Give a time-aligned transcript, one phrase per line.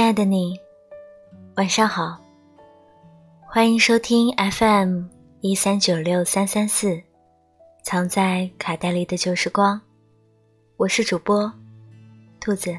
[0.00, 0.58] 亲爱的你，
[1.56, 2.18] 晚上好。
[3.46, 5.04] 欢迎收听 FM
[5.42, 7.02] 一三九六三三四，
[7.82, 9.78] 藏在卡带里的旧时光。
[10.78, 11.52] 我是主播
[12.40, 12.74] 兔子，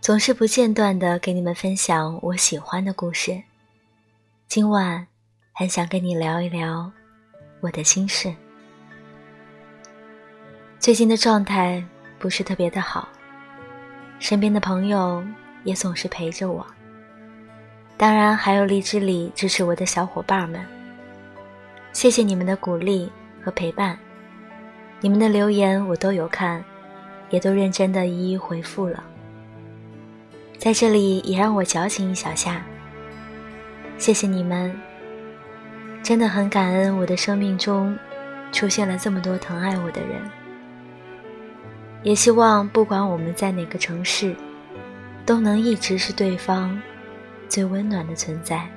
[0.00, 3.40] 总是不间断的给你们分享我喜欢的故事。
[4.48, 5.06] 今晚
[5.54, 6.90] 很想跟你聊一聊
[7.60, 8.34] 我的心事。
[10.80, 11.80] 最近的状态
[12.18, 13.08] 不是特别的好，
[14.18, 15.24] 身边的朋友
[15.64, 16.66] 也总是陪着我，
[17.96, 20.60] 当然还有荔枝里支持我的小伙伴们。
[21.92, 23.10] 谢谢你们的鼓励
[23.42, 23.98] 和陪伴。
[25.00, 26.62] 你们的留言我都有看，
[27.30, 29.02] 也都认真的一一回复了。
[30.58, 32.62] 在这里也让我矫情一小下，
[33.96, 34.76] 谢谢你们，
[36.02, 37.96] 真的很感恩我的生命中
[38.50, 40.20] 出现了这么多疼爱我的人。
[42.02, 44.34] 也希望不管我们在哪个城市，
[45.26, 46.80] 都能一直是对方
[47.48, 48.68] 最温暖的存在。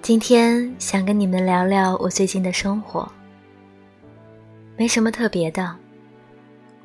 [0.00, 3.06] 今天想跟你们聊聊我最近的生活，
[4.76, 5.76] 没什么特别的，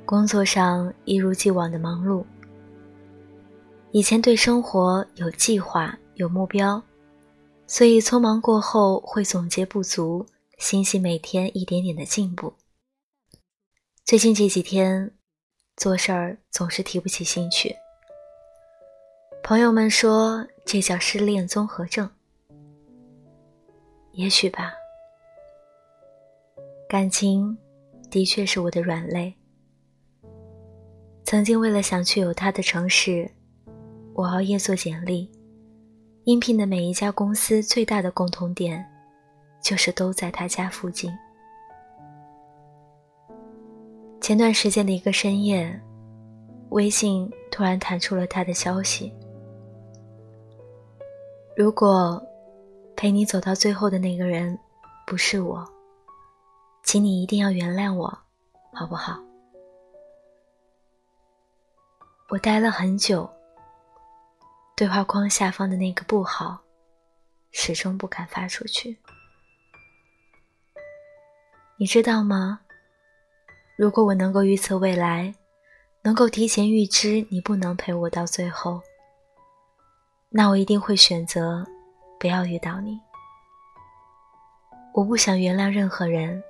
[0.06, 2.24] 工作上一如既往的忙碌。
[3.92, 6.80] 以前对生活有计划、有目标，
[7.66, 10.24] 所以匆忙过后会总结不足，
[10.58, 12.54] 欣喜每天一点点的进步。
[14.06, 15.12] 最近这几天
[15.76, 17.76] 做事儿总是提不起兴趣，
[19.44, 22.10] 朋友们说这叫失恋综合症。
[24.14, 24.74] 也许吧，
[26.88, 27.58] 感情
[28.10, 29.34] 的确是我的软肋。
[31.26, 33.30] 曾经为了想去有他的城市，
[34.14, 35.30] 我熬夜做简历，
[36.24, 38.86] 应聘的每一家公司最大的共同点，
[39.66, 41.12] 就是都在他家附近。
[44.22, 45.82] 前段时间的一个深夜，
[46.70, 49.12] 微信突然弹出了他的消息。
[51.58, 52.22] 如果。
[52.98, 54.58] 陪你走到最后的那个人，
[55.06, 55.70] 不是我，
[56.86, 58.08] 请你一定要原谅我，
[58.72, 59.20] 好不好？
[62.30, 63.30] 我待了很久，
[64.78, 66.58] 对话框下方的那个不好，
[67.52, 68.98] 始终不敢发出去。
[71.78, 72.62] 你知道吗？
[73.76, 75.36] 如果我能够预测未来，
[76.04, 78.82] 能够提前预知你不能陪我到最后，
[80.30, 81.66] 那我一定会选择。
[82.18, 82.98] 不要遇到你，
[84.94, 86.42] 我不想原谅任何人，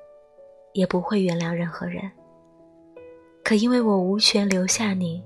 [0.74, 2.10] 也不会原谅任何人。
[3.44, 5.24] 可因为我无权留下你，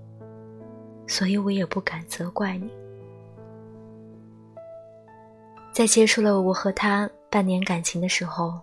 [1.07, 2.71] 所以我也不敢责怪你。
[5.73, 8.59] 在结束了我和他半年感情的时候，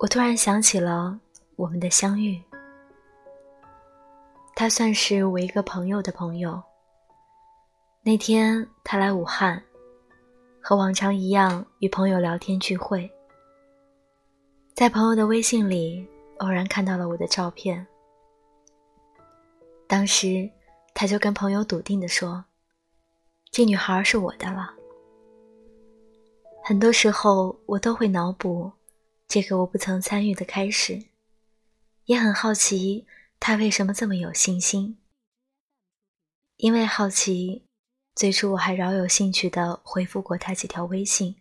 [0.00, 1.20] 我突然想起了
[1.56, 2.42] 我们的相遇。
[4.56, 6.58] 他算是我一个朋友的朋友。
[8.02, 9.62] 那天他来武汉。
[10.62, 13.10] 和往常一样，与朋友聊天聚会。
[14.74, 16.06] 在朋友的微信里，
[16.38, 17.86] 偶然看到了我的照片。
[19.86, 20.48] 当时，
[20.92, 22.44] 他就跟朋友笃定地说
[23.50, 24.74] ：“这女孩是我的了。”
[26.62, 28.70] 很多时候，我都会脑补
[29.30, 31.04] 这个我不曾参与的开始，
[32.06, 33.06] 也很好奇
[33.38, 34.98] 他为什么这么有信心。
[36.56, 37.62] 因为好奇。
[38.16, 41.36] 最初我还饶有兴趣的回复过他几条微信，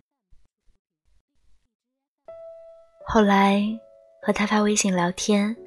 [3.07, 3.63] 后来
[4.21, 5.57] 和他发微信聊天，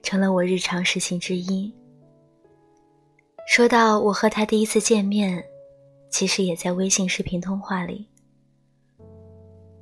[0.00, 1.74] 成了我日常事情之一。
[3.48, 5.44] 说到我和他第一次见面，
[6.08, 8.08] 其实也在微信视频通话里。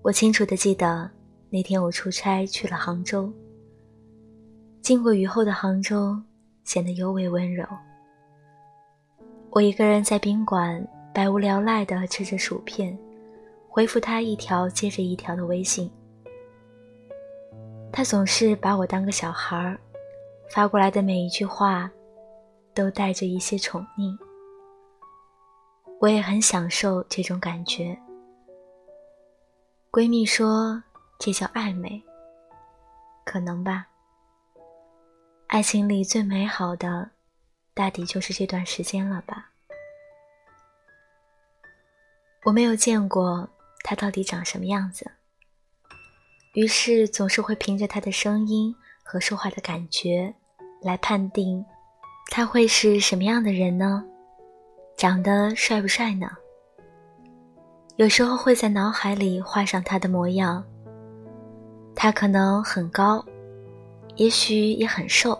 [0.02, 1.08] 我清楚的记得
[1.54, 3.30] 那天我出差去了杭州，
[4.80, 6.18] 经过雨后的杭州，
[6.64, 7.62] 显得尤为温柔。
[9.50, 10.82] 我一个人在宾馆，
[11.12, 12.98] 百无聊赖地吃着薯片，
[13.68, 15.90] 回复他一条接着一条的微信。
[17.92, 19.78] 他总是把我当个小孩儿，
[20.48, 21.90] 发过来的每一句话，
[22.72, 24.16] 都带着一些宠溺。
[26.00, 27.94] 我也很享受这种感觉。
[29.90, 30.82] 闺蜜说
[31.24, 32.02] 这叫暧昧，
[33.24, 33.86] 可能吧。
[35.46, 37.10] 爱情里最美好的。
[37.74, 39.52] 大抵就是这段时间了吧。
[42.44, 43.48] 我没有见过
[43.84, 45.08] 他到底长什么样子，
[46.54, 48.74] 于是总是会凭着他的声音
[49.04, 50.34] 和说话的感觉
[50.82, 51.64] 来判定
[52.32, 54.04] 他会是什么样的人呢？
[54.96, 56.28] 长得帅不帅呢？
[57.94, 60.66] 有时候会在脑海里画上他的模样，
[61.94, 63.24] 他可能很高，
[64.16, 65.38] 也许也很瘦，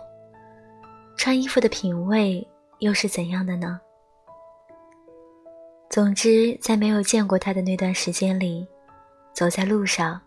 [1.17, 2.45] 穿衣服的品味
[2.79, 3.79] 又是怎样的呢？
[5.89, 8.65] 总之，在没有见过他的那段时间里，
[9.33, 10.19] 走在路上，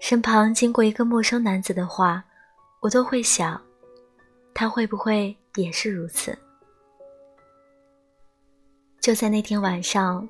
[0.00, 2.22] 身旁经过一个陌生男子的话，
[2.80, 3.60] 我都会想，
[4.52, 6.36] 他会不会也是如此？
[9.00, 10.28] 就在那天晚上，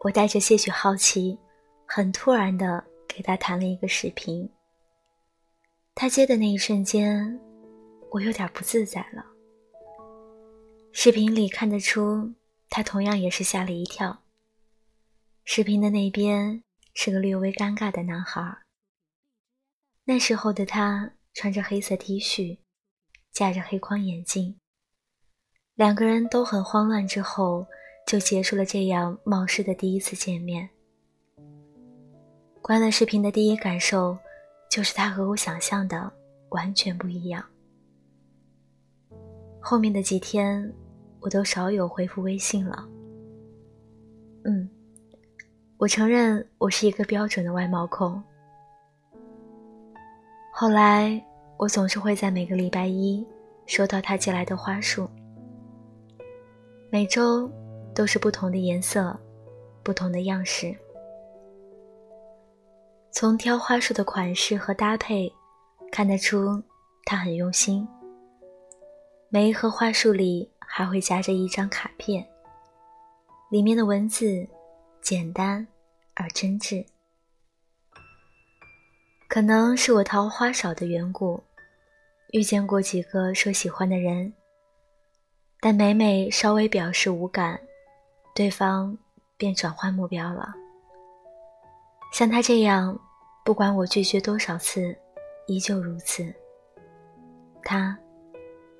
[0.00, 1.38] 我带着些许好奇，
[1.84, 2.82] 很突然的
[3.14, 4.48] 给他弹了一个视频。
[5.94, 7.38] 他接的那一瞬间，
[8.10, 9.24] 我有点不自在了。
[10.92, 12.32] 视频里看得出，
[12.68, 14.22] 他同样也是吓了一跳。
[15.44, 16.62] 视频的那边
[16.94, 18.58] 是个略微尴尬的男孩。
[20.04, 22.58] 那时候的他穿着黑色 T 恤，
[23.30, 24.58] 架着黑框眼镜。
[25.74, 27.66] 两个人都很慌乱，之后
[28.06, 30.70] 就结束了这样冒失的第一次见面。
[32.62, 34.16] 关了视频的第一感受。
[34.70, 36.10] 就是他和我想象的
[36.48, 37.44] 完全不一样。
[39.60, 40.72] 后面的几天，
[41.20, 42.88] 我都少有回复微信了。
[44.44, 44.66] 嗯，
[45.76, 48.22] 我承认我是一个标准的外貌控。
[50.54, 51.22] 后来，
[51.58, 53.22] 我总是会在每个礼拜一
[53.66, 55.06] 收到他寄来的花束，
[56.90, 57.46] 每周
[57.94, 59.14] 都是不同的颜色，
[59.82, 60.74] 不同的样式。
[63.12, 65.30] 从挑花束的款式和搭配，
[65.92, 66.62] 看得出
[67.04, 67.86] 他很用心。
[69.28, 72.26] 每一盒花束里还会夹着一张卡片，
[73.50, 74.48] 里面的文字
[75.02, 75.66] 简单
[76.14, 76.86] 而真挚。
[79.28, 81.42] 可能是我桃花少的缘故，
[82.32, 84.32] 遇见过几个说喜欢的人，
[85.60, 87.60] 但每每稍微表示无感，
[88.34, 88.96] 对方
[89.36, 90.61] 便转换目标了。
[92.12, 92.96] 像他这样，
[93.42, 94.94] 不管我拒绝多少次，
[95.46, 96.22] 依旧如此。
[97.64, 97.98] 他，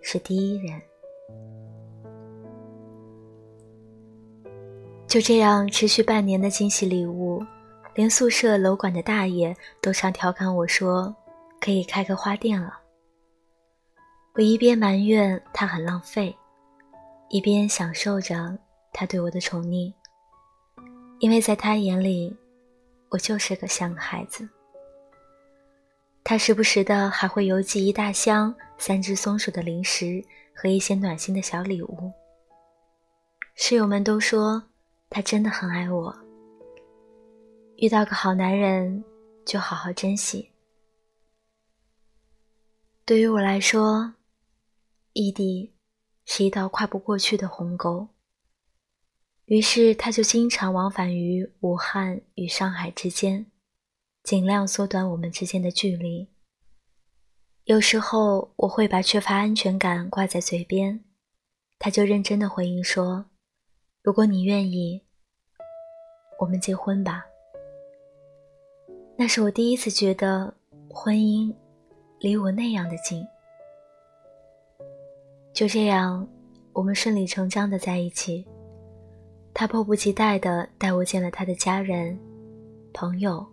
[0.02, 0.80] 是第一人。
[5.06, 7.42] 就这样持续半年的惊喜礼物，
[7.94, 11.14] 连宿舍楼管的大爷都常调侃我说
[11.58, 12.78] ：“可以开个花店了。”
[14.34, 16.36] 我一边埋怨他很浪费，
[17.30, 18.58] 一边享受着
[18.92, 19.90] 他对我的宠溺，
[21.18, 22.36] 因为在他眼里。
[23.12, 24.48] 我就是个像个孩子。
[26.24, 30.24] 他时不时的还会邮寄一大箱三只松鼠的零食
[30.54, 32.10] 和一些暖心的小礼物。
[33.54, 34.62] 室友们都说
[35.10, 36.16] 他真的很爱我。
[37.76, 39.04] 遇到个好男人，
[39.44, 40.50] 就好好珍惜。
[43.04, 44.14] 对于我来说，
[45.12, 45.74] 异地
[46.24, 48.08] 是一道跨不过去的鸿沟。
[49.46, 53.46] 于是，他就经常往返于武汉与上海之间，
[54.22, 56.28] 尽量缩短我们之间的距离。
[57.64, 61.04] 有时候，我会把缺乏安全感挂在嘴边，
[61.78, 63.26] 他就认真的回应说
[64.02, 65.02] ：“如果你愿意，
[66.40, 67.24] 我们结婚吧。”
[69.18, 70.54] 那是我第一次觉得
[70.88, 71.54] 婚姻
[72.20, 73.26] 离我那样的近。
[75.52, 76.26] 就这样，
[76.72, 78.46] 我们顺理成章的在一起。
[79.62, 82.18] 他迫不及待地带我见了他的家人、
[82.92, 83.46] 朋友，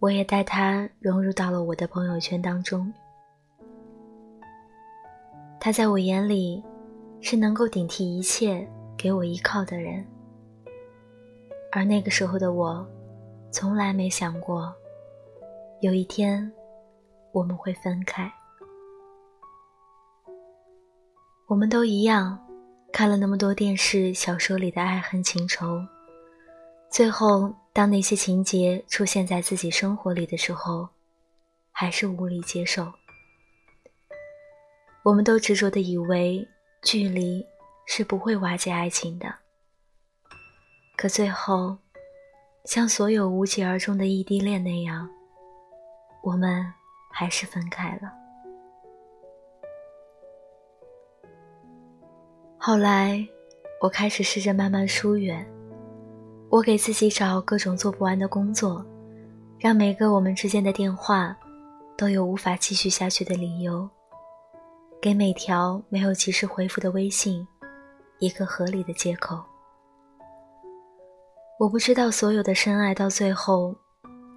[0.00, 2.92] 我也带他融入到了我的朋友圈当中。
[5.60, 6.60] 他在我眼里
[7.20, 10.04] 是能够顶替一切、给我依靠的人，
[11.70, 12.84] 而那个时候的我，
[13.52, 14.74] 从来没想过
[15.82, 16.52] 有一天
[17.30, 18.28] 我们会分开。
[21.46, 22.43] 我们都一样。
[22.94, 25.84] 看了那么多电视、小说里的爱恨情仇，
[26.88, 30.88] 最后当那些情节出现在自己生活里的时候，
[31.72, 32.92] 还是无力接受。
[35.02, 36.46] 我们都执着的以为
[36.84, 37.44] 距离
[37.84, 39.34] 是不会瓦解爱情的，
[40.96, 41.76] 可最后，
[42.64, 45.10] 像所有无疾而终的异地恋那样，
[46.22, 46.72] 我们
[47.10, 48.23] 还是分开了。
[52.66, 53.22] 后来，
[53.78, 55.46] 我开始试着慢慢疏远。
[56.48, 58.82] 我给自己找各种做不完的工作，
[59.58, 61.36] 让每个我们之间的电话
[61.94, 63.86] 都有无法继续下去的理由，
[64.98, 67.46] 给每条没有及时回复的微信
[68.18, 69.44] 一个合理的借口。
[71.60, 73.76] 我不知道所有的深爱到最后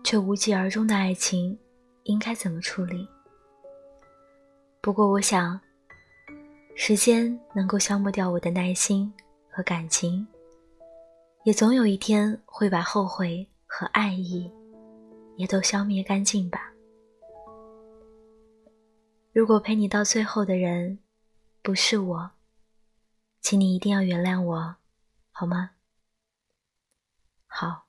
[0.04, 1.58] 却无疾而终的爱情
[2.04, 3.08] 应该怎么处理。
[4.82, 5.58] 不过，我想。
[6.80, 9.12] 时间能够消磨掉我的耐心
[9.50, 10.26] 和感情，
[11.44, 14.50] 也总有一天会把后悔和爱意
[15.38, 16.72] 也都消灭干净吧。
[19.34, 21.00] 如果陪你到最后的人
[21.64, 22.32] 不是我，
[23.42, 24.76] 请你一定要原谅我，
[25.32, 25.72] 好吗？
[27.48, 27.87] 好。